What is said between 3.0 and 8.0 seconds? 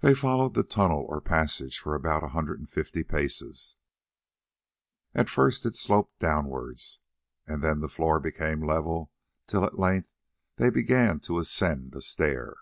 paces; at first it sloped downwards, then the